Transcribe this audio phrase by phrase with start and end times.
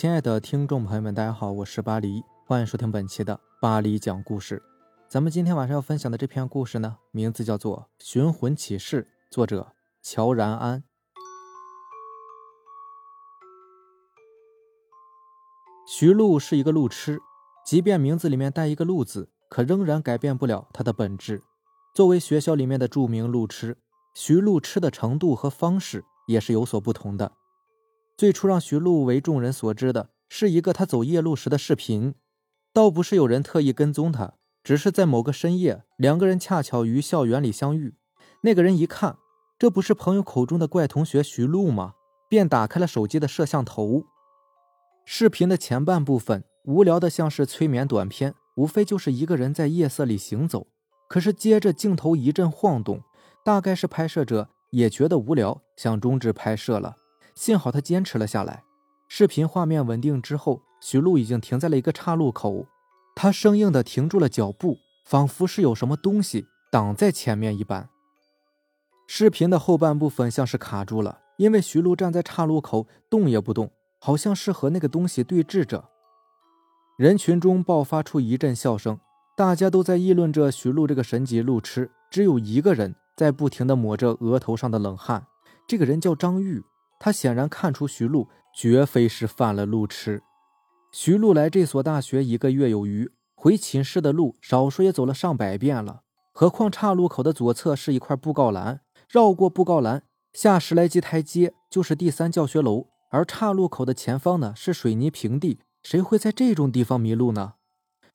[0.00, 4.62] 亲爱的听众朋友们，大家好，我是巴黎，欢迎收听本期的巴黎讲故事。
[5.10, 10.82] 咱们今天晚上要分享的这篇故事呢，名字叫做《寻魂启事》，作者乔然安。
[15.86, 17.20] 徐璐是一个路痴，
[17.66, 21.42] 即便名字里面带一个“路”字，可仍然改变不了他的本质。
[21.94, 23.76] 作为学校里面的著名路痴，
[24.14, 27.32] 徐璐痴的程度和方式也是有所不同的。
[28.20, 32.14] 最初让徐璐为众人所知的是一个他走夜路时的视频，
[32.70, 37.94] 倒不是有人特意跟踪他，只是在某个深夜，两个人恰巧于校园里相遇。
[38.42, 39.16] 那个人一看，
[39.58, 41.94] 这不是朋友口中的怪同学徐璐吗？
[42.28, 44.04] 便打开了手机的摄像头。
[45.06, 50.66] 视频的前半部分无聊的像是催眠短片，无非就是一个人在夜色里行走。
[51.08, 53.00] 可是接着镜头一阵晃动，
[53.42, 56.96] 大概是拍摄者也觉得无聊，想终止拍摄了。
[57.34, 58.64] 幸好他坚持了下来。
[59.08, 62.66] 视频画面稳定之后，徐璐已经停在了一个岔路口，
[63.14, 67.88] 他生硬的停住了脚步，仿佛是有什么东西挡在前面一般。
[69.06, 73.70] 视频的后半部分像是卡住了，因为徐璐站在岔路口动也不动。
[74.02, 75.90] 好像是和那个东西对峙着，
[76.96, 78.98] 人群中爆发出一阵笑声，
[79.36, 81.90] 大家都在议论着徐璐这个神级路痴。
[82.10, 85.26] 只有一个人在不停地抹着额头上的冷汗，
[85.68, 86.64] 这个人叫张玉。
[87.00, 90.22] 他显然看出徐璐绝非是犯了路痴。
[90.92, 96.02] 徐璐来这所大学一个月有余，回寝室的路少说也走了上百遍了。
[96.32, 102.86] 何况岔路口的左侧是一块布告栏，绕过布告栏下十来级台阶就是第三教学楼。
[103.12, 107.54] 而岔路口的前方呢是水泥平地，谁会在这种地方迷路呢？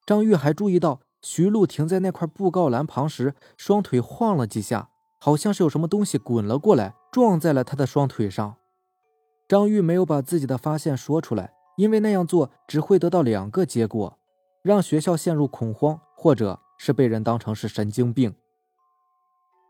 [0.05, 8.55] 张玉还注意到徐璐停在那块布告栏旁时，双腿晃了几下，好像是有什么东西滚了过来，撞在了他的双腿上。
[9.47, 14.17] 张玉没有把自己的发现说出来，因为那样做只会得到两个结果：
[14.63, 18.33] 让学校陷入恐慌，或者是被人当成是神经病。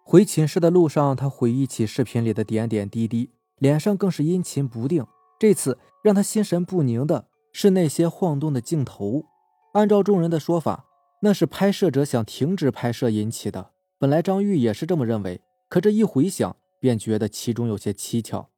[0.04, 5.06] 回寝室的路上，他回忆起视频里的点点滴滴，脸上更是阴晴不定。
[5.38, 9.26] 这次让他心神不宁的是那些晃动的镜头。
[9.74, 10.86] 按照众人的说法，
[11.22, 13.72] 那是拍摄者想停止拍摄引起的。
[14.00, 18.50] 本来张玉也是这么认为，可这一回想，便觉得其中有些蹊跷。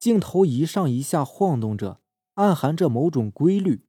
[0.00, 2.00] 镜头一上一下晃动着，
[2.36, 3.84] 暗含着某种规律。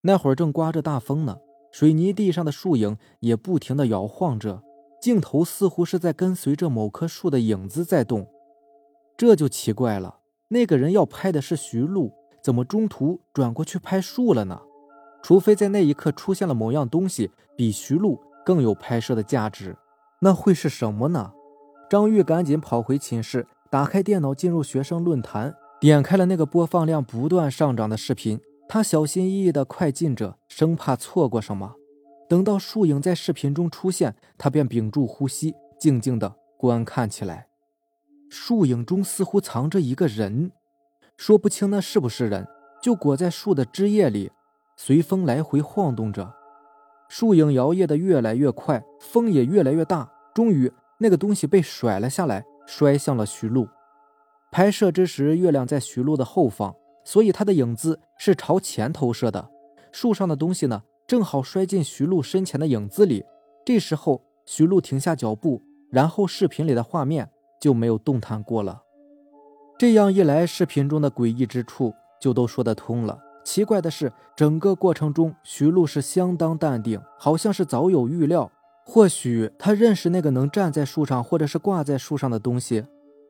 [0.00, 1.36] 那会儿正刮着大风呢，
[1.70, 4.62] 水泥地上的树影也不停地摇晃着，
[4.98, 8.26] 镜头似乎是在跟随着某棵树的影子在动。
[9.14, 10.20] 这就奇怪了。
[10.48, 12.10] 那个人要拍的是徐璐，
[12.42, 14.62] 怎么中途转过去拍树了呢？
[15.22, 19.76] 除非在那一刻出现了某样东西比徐璐更有拍摄的价值，
[20.22, 21.34] 那会是什么呢？
[21.90, 28.38] 张玉赶紧跑回寝室，打开电脑，进入学生论坛，点开了那个播放量不断上涨的视频。
[28.68, 31.72] 他小心翼翼地快进着，生怕错过什么。
[32.28, 37.46] 等到树影在视频中出现，他便屏住呼吸，静静地观看起来。
[38.28, 40.52] 树影中似乎藏着一个人，
[41.16, 42.46] 说不清那是不是人，
[42.82, 44.30] 就裹在树的枝叶里，
[44.76, 46.34] 随风来回晃动着。
[47.08, 50.12] 树影摇曳的越来越快，风也越来越大。
[50.34, 52.44] 终于，那个东西被甩了下来，
[52.74, 53.68] 摔向了徐璐。
[54.50, 56.74] 拍摄之时，月亮在徐璐的后方，
[57.04, 59.50] 所以他的影子是朝前投射的。
[59.90, 63.24] 树上的东西呢，正好摔进徐璐身前的影子里。
[63.66, 67.28] 这时候，徐璐停下脚步，然后视频里的画面。
[67.60, 68.82] 就没有动弹过了。
[69.78, 73.16] 这样一来，视频中的诡异之处就都说得通了。
[73.44, 78.50] 奇怪的是，整个过程中，徐璐是相当淡定，好像是早有预料。
[78.84, 82.84] 或许他认识那个能站在树上或者是挂在树上的东西，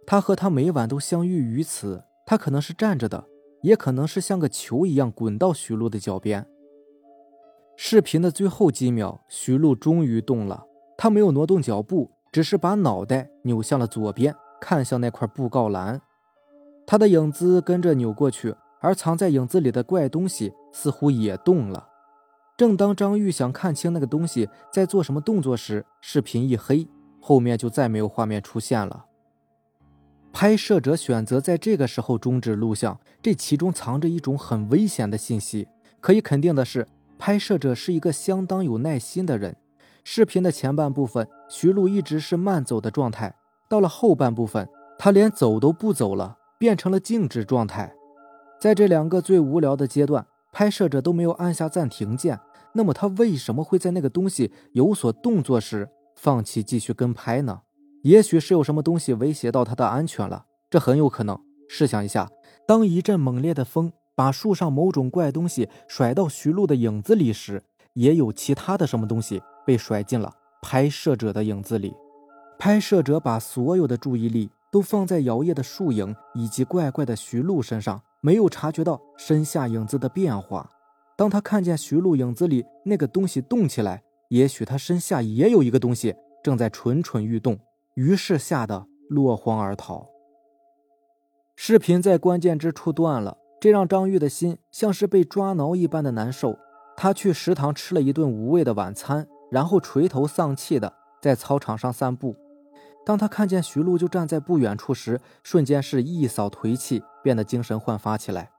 [0.06, 2.02] 他和他每晚都相遇于此。
[2.26, 3.24] 他可能是站着的，
[3.62, 6.46] 也可能是像个球一样滚到徐璐的脚边。
[7.76, 10.64] 视频的最后几秒，徐璐终于动了，
[10.96, 12.10] 他没有挪动脚步。
[12.32, 16.00] 只是把脑袋扭向了左边，看向那块布告栏，
[16.86, 21.86] 他的影子跟着扭过去，而藏在影子里的怪东西似乎也动了。
[22.56, 26.86] 正当张玉想看清那个东西在做什么动作时，视频一黑，
[27.20, 29.06] 后面就再没有画面出现了。
[30.32, 35.68] 拍摄者选择在这个时候终止录像，这其中藏着一种很危险的信息。
[36.00, 36.86] 可以肯定的是，
[37.18, 39.56] 拍摄者是一个相当有耐心的人。
[40.04, 43.34] 视频的前半部分，徐璐一直是慢走的状态，
[43.68, 44.68] 到了后半部分，
[44.98, 47.94] 他连走都不走了，变成了静止状态。
[48.58, 52.38] 在这两个最无聊的阶段，拍摄者都没有按下暂停键。
[52.74, 57.62] 那么他为什么会在那个东西有所动作时放弃继续跟拍呢？
[58.02, 61.38] 也许是有什么东西威胁到他的安全了，这很有可能。
[61.68, 62.28] 试想一下，
[62.66, 67.62] 当一阵猛烈的风把树上某种怪东西甩到徐璐的影子里时，
[67.94, 70.32] 也有其他的什么东西被甩进了
[70.62, 71.94] 拍摄者的影子里。
[72.58, 80.70] 拍摄者把所有的注意力都放在摇曳的树影以及怪怪的徐璐身上，没有察觉到身下影子的变化。
[81.16, 87.58] 当他看见徐璐影子里那个东西动起来，也许他身下也有一个东西正在蠢蠢欲动，
[87.94, 90.08] 于是吓得落荒而逃。
[91.54, 96.56] 视频在关键之处断了，这让张玉的心像是被抓挠一般的难受。
[96.96, 102.36] 他去食堂吃了一顿无味的晚餐，然后垂头丧气的在操场上散步。
[103.04, 108.50] 当他看见徐璐就站在不远处时，瞬间是一扫颓气，变得精神焕发起来。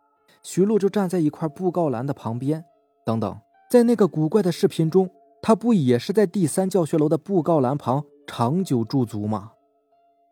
[0.41, 2.65] 徐璐就站在一块布告栏的旁边。
[3.05, 3.37] 等等，
[3.69, 5.09] 在那个古怪的视频中，
[5.41, 9.51] 他不也是在第三教学楼的布告栏旁长久驻足吗？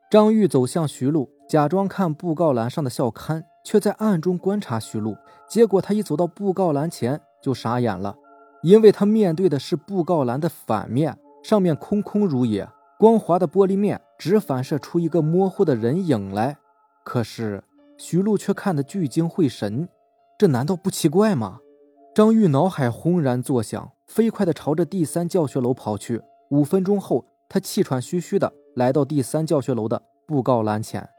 [0.10, 5.16] 张玉走向徐璐，假装看布告栏上的校刊，却在暗中观察徐璐。
[5.48, 8.18] 结果他一走到布告栏前就傻眼了，
[8.62, 12.68] 因为他面对的是布告栏的反面，上面空空如也。
[13.02, 16.60] 光滑的玻璃面只反射出一个模糊的人影来，
[17.04, 17.64] 可是
[17.98, 19.90] 徐璐却看得聚精会神，
[20.38, 21.58] 这难道不奇怪吗？
[22.14, 26.22] 张玉脑海轰然作响，飞快地朝着第三教学楼跑去。
[26.52, 31.10] 五分钟后，他气喘吁吁地来到第三教学楼的布告栏前。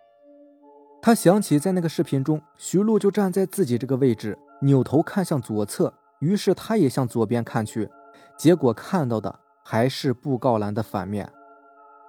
[1.02, 7.90] 他想起在那个视频中，徐璐就站在自己这个位置，扭头看向左侧，于是他也向左边看去，
[8.38, 11.28] 结果看到的还是布告栏的反面。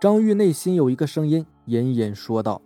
[0.03, 2.61] 张玉内心有一个声音隐隐说道：“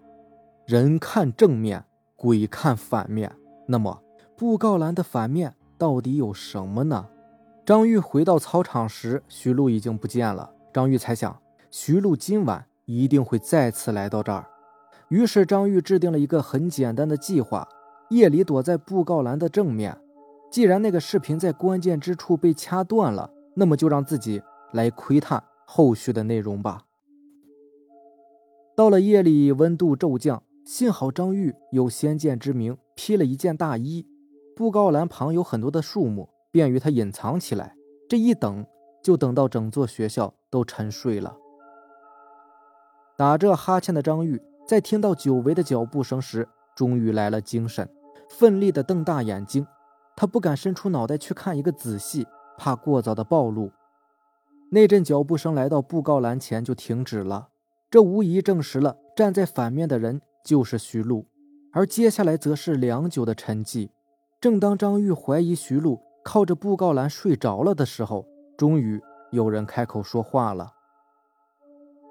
[0.66, 1.86] 人看正面，
[2.16, 3.32] 鬼看反面。
[3.68, 4.02] 那么
[4.36, 7.08] 布告栏的反面到底有什么呢？”
[7.64, 10.52] 张玉回到操场时，徐璐已经不见了。
[10.74, 11.40] 张玉猜想，
[11.70, 14.48] 徐璐今晚一定会再次来到这儿。
[15.10, 17.70] 于是张玉制定了一个很简单的计划：
[18.10, 19.96] 夜里躲在布告栏的正面。
[20.50, 24.42] 既然那个视频在关键之处被掐断了，那么就让自己
[24.72, 26.82] 来窥探后续的内容吧。
[28.78, 34.06] 到了夜里，温度骤降，幸好张玉有先见之明，披了一件大衣。
[34.56, 37.76] 布告栏旁有很多的树木，便于他隐藏起来。
[38.08, 38.64] 这一等，
[39.02, 41.36] 就等到整座学校都沉睡了。
[43.18, 47.90] 打着哈欠的张玉，在听到久违的脚步声时，终于来了精神，
[48.30, 49.66] 奋力地瞪大眼睛。
[50.16, 52.28] 他不敢伸出脑袋去看一个仔细，
[52.60, 53.72] 怕过早的暴露。
[54.70, 57.50] 那阵脚步声来到布告栏前就停止了。
[57.90, 61.26] 这无疑证实了站在反面的人就是徐璐，
[61.72, 63.90] 而接下来则是良久的沉寂。
[64.42, 69.02] 正当张玉怀疑徐璐靠着布告栏睡着了的时候，终于
[69.32, 70.74] 有人开口说话了：“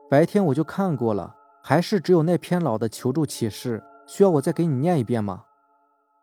[0.09, 5.45] 白天我就看过了，还是只有那篇老的求助启事，需要我再给你念一遍吗？”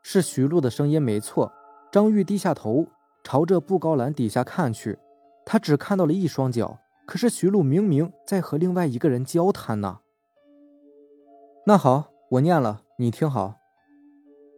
[0.02, 1.54] 是徐璐的声音，没错。
[1.92, 2.88] 张玉低下头，
[3.24, 4.98] 朝着布告栏底下看去，
[5.46, 6.80] 他只看到了一双脚。
[7.06, 10.00] 可是徐璐明明在和另外一个人交谈呢。
[11.66, 13.56] 那好，我念了，你听好。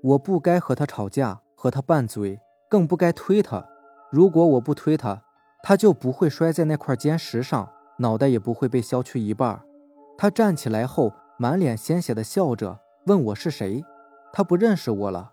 [0.04, 2.40] 我不该和他吵架，和他拌嘴，
[2.70, 3.68] 更不该推他。
[4.12, 5.24] 如果我不推他，
[5.64, 9.62] 他就不会摔在那块尖石上，脑袋也不会被削去一半。
[10.18, 13.84] 他站起来后，满脸鲜血的笑着，问我是谁。
[14.32, 15.32] 他不认识我了。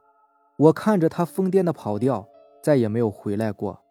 [0.57, 2.26] 我看着他疯癫的跑掉，
[2.62, 3.83] 再也没有回来过。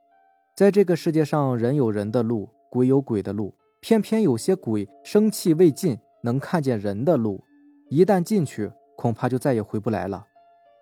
[0.56, 2.50] 在这个世界上，人有人的路。
[2.72, 7.44] 鬼有鬼的路，偏偏有些鬼生气未尽，能看见人的路。
[7.90, 10.25] 一旦进去，恐怕就再也回不来了。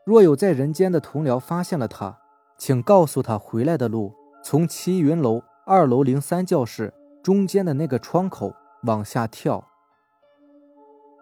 [0.05, 2.19] 若有在人间的同僚发现了他，
[2.59, 6.93] 请告诉他回来的路从齐云楼二楼零三教室
[7.23, 8.53] 中间的那个窗口
[8.83, 9.67] 往下跳。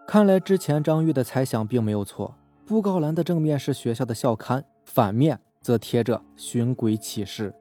[0.06, 2.34] 看来之前张玉的猜想并没有错。
[2.66, 7.54] 布告栏的正面是学校的校刊，反面则贴着寻鬼启事。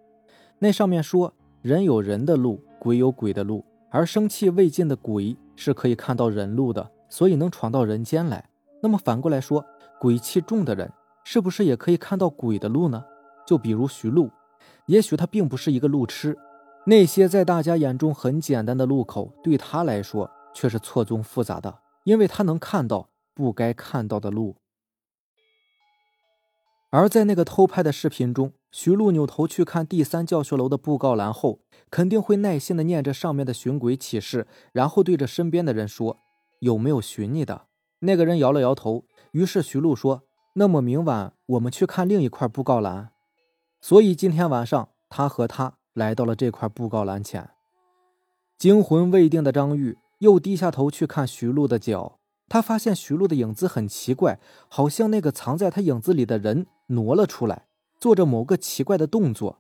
[0.59, 8.47] 那上面说：“人有人的路。”鬼有鬼的路，而生气未尽的鬼是可以看到人路的，所以能闯到人间来。
[8.83, 9.65] 那么反过来说，
[9.99, 10.93] 鬼气重的人
[11.25, 13.03] 是不是也可以看到鬼的路呢？
[13.47, 14.29] 就比如徐璐，
[14.85, 16.37] 也许他并不是一个路痴，
[16.85, 24.55] 那些在大家眼中很简单的路口，对他来说却是错综复杂的，因为他能看到不该看到的路。
[26.91, 36.19] 而在那个偷拍的视频中，徐璐扭头去看第三教学楼的布告栏后，肯定会耐心地念着上面的寻鬼启事，然后对着身边的人说
[36.59, 37.67] ：“有没有寻你的？”
[37.99, 39.05] 那个人摇了摇头。
[39.31, 40.23] 于是徐璐说
[40.55, 43.11] ：“那么明晚我们去看另一块布告栏。”
[43.81, 47.49] 所以今天晚上，他和他来到了这块布告栏前。
[48.57, 52.19] 惊魂未定的张玉又低下头去看徐璐的脚，
[52.49, 56.67] 他发现徐璐的影子很奇怪，好像那个藏在他影子里的人。
[56.89, 57.67] 挪了出来，
[58.07, 59.59] 做着某个奇怪的动作。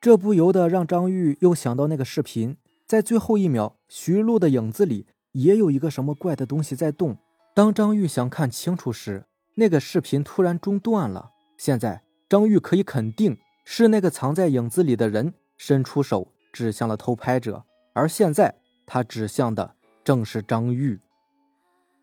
[0.00, 7.18] 这不由得让张玉又想到那个视频，在最后一秒，徐璐的影子里也有一个什么怪的东西在动。
[7.56, 9.24] 当张玉想看清楚时，
[9.56, 11.32] 那个视频突然中断了。
[11.58, 18.54] 现在，张玉可以肯定是那个藏在影子里的人伸出手指向了偷拍者，而现在
[18.86, 21.00] 他指向的正是张玉。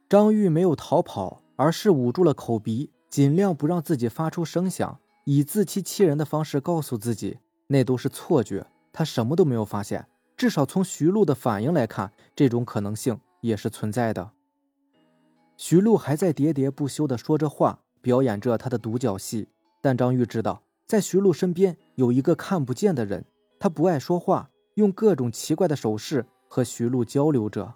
[0.09, 7.39] 张玉没有逃跑，而是捂住了口鼻，尽量不让自己发出声响，以自欺欺人的方式告诉自己。
[7.67, 10.07] 那都是错觉，他什么都没有发现。
[10.35, 14.31] 至少从徐璐的反应来看，这种可能性也是存在的。
[15.55, 19.47] 徐璐还在喋喋不休地说着话，表演着他的独角戏。
[19.81, 23.25] 但张玉知道，在徐璐身边有一个看不见的人，
[23.59, 27.75] 他不爱说话，用各种奇怪的手势和徐璐交流着。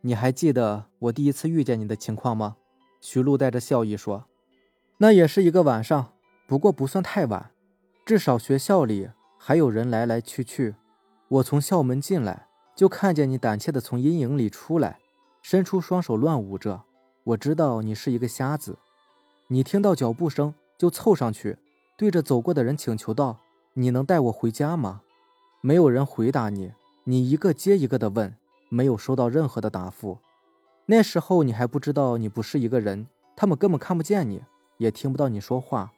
[0.00, 2.56] 你还记得我第一次遇见你的情况吗？
[3.04, 4.24] 徐璐带着笑意说
[4.96, 6.14] ：“那也是一个晚上。”
[6.48, 7.50] 不过不算太晚，
[8.06, 10.74] 至少学校里还有人来来去去。
[11.28, 15.00] 我从校门进来，就看见你胆怯的从阴影里出来，
[15.42, 16.82] 伸出双手乱舞着。
[17.24, 18.78] 我知道你是一个瞎子，
[19.48, 21.58] 你听到脚步声就凑上去，
[21.98, 23.40] 对着走过的人请求道
[23.74, 25.02] ：“你能带我回家吗？”
[25.60, 26.72] 没有人回答你，
[27.04, 28.34] 你一个接一个的问，
[28.70, 30.18] 没有收到任何的答复。
[30.86, 34.42] 那时候你还不知道你不是一个人，他们根本看不见你，
[34.78, 35.92] 也听不到你说话。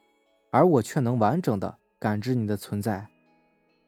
[0.49, 3.09] 而我却能完整的感知你的存在。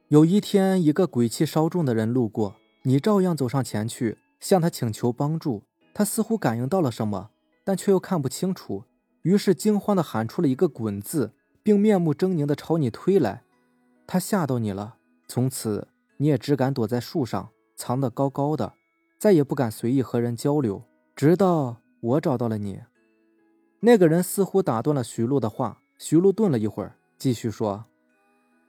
[0.09, 5.63] 有一天，一个鬼气稍重的人路过，你照样走上前去，向他请求帮助。
[5.93, 7.29] 他似乎感应到了什么，
[7.63, 8.83] 但却又看不清楚，
[9.21, 13.43] 于是惊慌的喊出了一个“滚”字，并面目狰狞的朝你推来。
[14.05, 15.87] 他吓到你了，从此
[16.17, 18.73] 你也只敢躲在树上，藏得高高的，
[19.17, 20.83] 再也不敢随意和人交流，
[21.19, 22.79] 直到我找到了你。
[23.81, 25.81] 那个人似乎打断了徐璐的话。
[25.97, 27.83] 徐璐顿了一会儿，继续说：“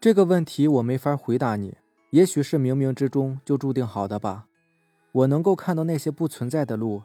[0.00, 1.76] 这个问题我没法回答你，
[2.10, 4.48] 也许是冥冥之中就注定好的吧。
[5.12, 7.04] 我能够看到那些不存在的路，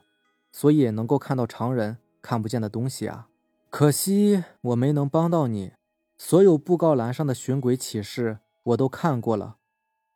[0.52, 3.28] 所以能够看到常人看不见的东西啊。
[3.70, 5.74] 可惜我没能帮到你。
[6.18, 9.58] 所有布告栏上的寻鬼启事我都看过了，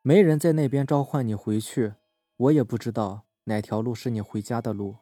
[0.02, 1.94] 没人在那边召唤你回去。
[2.38, 4.96] 我也不知道哪条路是你回家的路。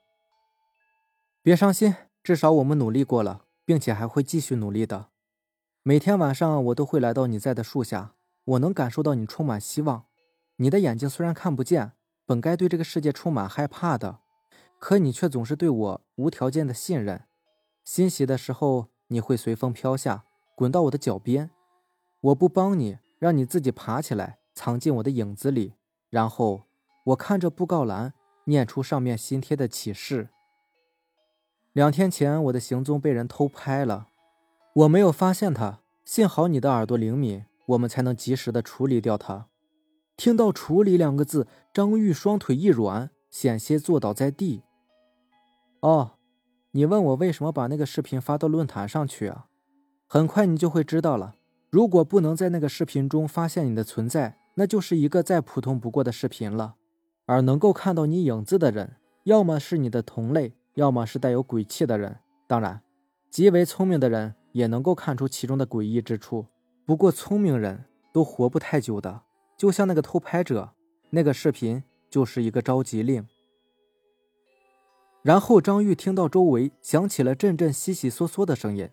[1.48, 5.08] 别伤心，至少我们努力过了。”并且还会继续努力的。
[5.82, 10.04] 每天晚上，我都会来到你在的树下，我能感受到你充满希望。
[10.58, 11.94] 你的眼睛虽然看不见，
[12.26, 14.20] 本该对这个世界充满害怕的，
[14.78, 17.24] 可你却总是对我无条件的信任。
[17.86, 21.50] 欣喜的时候，你会随风飘下，滚到我的脚边。
[22.20, 25.76] 我不帮你，让你自己爬起来，藏进我的影子里。
[26.10, 26.64] 然后，
[27.06, 28.14] 我看着布告栏，
[28.46, 30.28] 念出上面新贴的启示。
[31.78, 34.08] 两天前，我的行踪被人偷拍了，
[34.74, 35.82] 我没有发现他。
[36.04, 39.46] 幸好你的耳朵灵敏，我们才能及时的处理掉他。
[40.16, 44.64] 听到“处理”两个字，张玉双腿一软，险些坐倒在地。
[45.82, 46.14] 哦，
[46.72, 49.46] 你问我为什么把那个视频发到论坛上去啊？
[50.08, 51.36] 很快你就会知道了。
[51.70, 56.74] 如果不能在那个视频中发现你的存在，那就是一个再普通不过的视频了。
[57.28, 60.56] 而能够看到你影子的人，要么是你的同类。
[60.78, 62.80] 要么是带有鬼气的人，当然，
[63.32, 66.46] 极为聪明的人也能够看出其中的诡异之处。
[66.86, 69.24] 不过，聪明人都活不太久的，
[69.58, 70.70] 就像那个偷拍者，
[71.10, 73.28] 那个视频就是一个召集令。
[75.24, 78.88] 然后，张玉听到周围响起了阵阵悉悉嗦嗦的声音，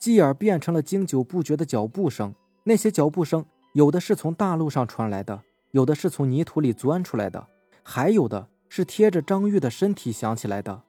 [0.00, 2.34] 继而变成了经久不绝的脚步声。
[2.64, 7.46] 那些脚步声，有的是从大路上传来的，有的是从泥土里钻出来的，
[7.82, 10.82] 还有的是贴着张玉的身体响起来的。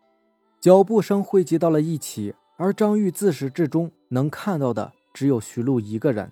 [0.60, 6.32] 脚步声汇集到了一起，而张玉自始至终能看到的只有徐璐一个人。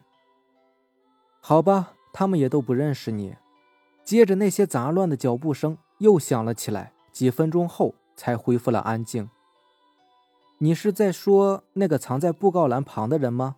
[1.40, 3.36] 好吧，他们也都不认识你。
[4.04, 9.30] 接着，那些杂乱的脚步声又响了起来，几分钟后才恢复了安静。
[10.58, 13.58] 你是在说那个藏在布告栏旁的人吗？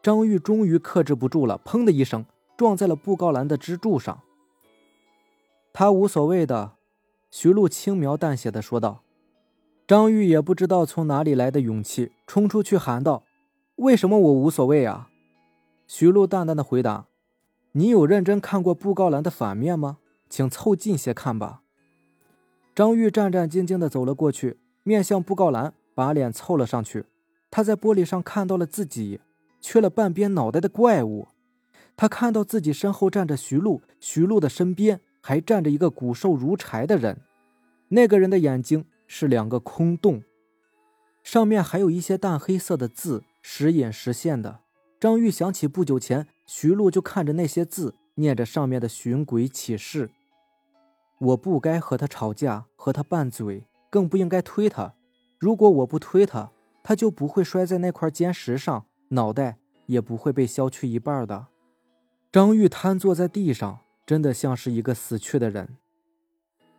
[0.00, 2.24] 张玉终于克制不住了，砰的一声
[2.56, 4.20] 撞在了布告栏的支柱上。
[5.72, 6.76] 他无所谓的，
[7.30, 9.02] 徐璐轻描淡写的说道。
[9.90, 13.24] 张玉也不知道从哪里来的勇气，冲出去喊道
[13.74, 15.10] ：“为什么我无所谓啊？”
[15.88, 17.06] 徐璐淡淡的回答
[17.74, 19.98] ：“你有认真看过布告栏的反面吗？
[20.28, 21.62] 请凑近些看吧。”
[22.72, 27.06] 张玉战战兢兢的走了过去，面向布告栏，把脸凑了上去。
[27.50, 29.18] 他在玻璃上看到了自己
[29.60, 31.26] 缺了半边脑袋的怪物。
[31.96, 37.22] 他看到自己身后站着徐璐，徐璐的身边还站着一个骨瘦如柴的人。
[37.88, 38.84] 那个人的眼睛。
[39.12, 40.22] 是两个空洞，
[41.24, 44.60] 上面还有一些淡黑色的字，时隐时现的。
[45.00, 50.12] 张玉想起不久前徐璐就看着那些字，念着上面的寻鬼启事。
[51.18, 54.94] 我不该和他吵架，和他拌嘴，更不应该推他。
[55.40, 56.52] 如果我不推他，
[56.84, 61.48] 他就不会摔在那块尖石上，脑袋也不会被削去一半的。
[62.30, 65.76] 张玉瘫坐在地上，真的像是一个死去的人。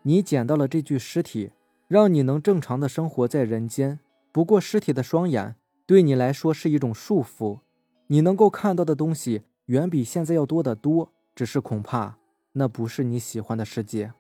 [0.04, 1.52] 你捡到了这具尸体，
[1.92, 4.00] 让你能正常的生活在人间。
[4.32, 7.60] 不过，尸体的双眼对你来说是一种束缚。
[8.08, 12.16] 你能够看到的东西远比现在要多得多，只是恐怕
[12.54, 14.14] 那不是你喜欢的世界。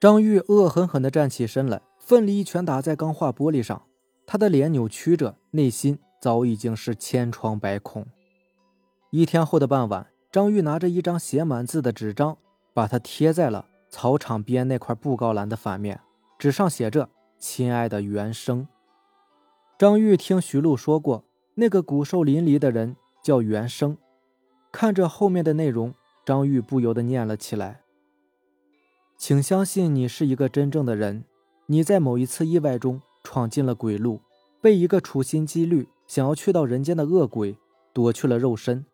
[0.00, 3.84] 张玉恶狠狠地站起身来，奋力一拳打在钢化玻璃上，
[4.26, 8.04] 他的脸扭曲着，内心早已经是千疮百孔。
[9.10, 12.36] 一天后的傍晚，张玉拿着一张写满字的纸张，
[12.74, 16.00] 把它贴在了草场边那块布告栏的反面，
[16.38, 18.68] 纸上写着：“亲爱的原生。”
[19.78, 21.24] 张玉听徐璐说过。
[21.58, 23.96] 那个骨瘦淋漓的人叫袁生，
[24.70, 27.80] 看着后面的内容，张玉不由得念了起来
[29.16, 31.24] ：“请相信你是一个真正的人，
[31.64, 34.20] 你在某一次意外中闯进了鬼路，
[34.60, 37.56] 被一个处心积虑想要去到人间的恶鬼
[37.94, 38.84] 夺去了肉身。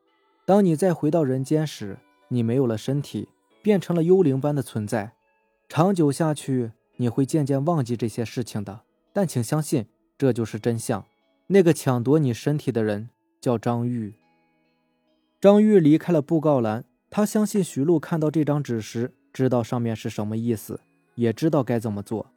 [0.44, 3.28] 当你再回到人间时，你没有了身体，
[3.61, 5.14] 变成了幽灵般的存在。
[5.68, 6.70] 长久下去，
[7.02, 8.82] 你会渐渐忘记这些事情的。
[9.12, 11.04] 但请相信，这就是真相。”
[11.49, 14.14] 那个抢夺你身体的人叫张玉。
[15.40, 20.80] 张玉离开了布告栏，他相信徐璐看到这张纸时，知道上面是什么意思，
[21.16, 22.30] 也知道该怎么做。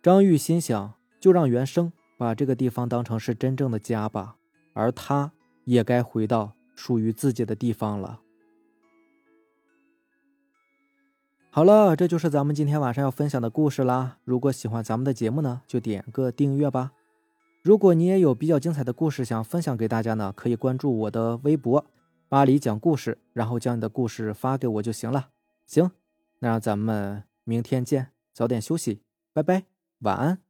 [0.00, 4.36] 张玉心想，就让原生把这个地方当成是真正的家吧，
[4.72, 5.32] 而他
[5.64, 8.20] 也该回到属于自己的地方了。
[11.56, 14.18] 好了，这就是咱们今天晚上要分享的故事啦。
[14.24, 16.92] 如果喜欢咱们的节目呢，就点个订阅吧。
[17.62, 21.82] 如果你也有比较精彩的故事想分享给大家呢，可以关注我的微博
[22.28, 25.30] “巴黎讲故事”，然后将你的故事发给我就行了。
[25.64, 25.90] 行，
[26.40, 29.00] 那让咱们明天见，早点休息，
[29.32, 29.62] 拜拜，
[30.00, 30.45] 晚安。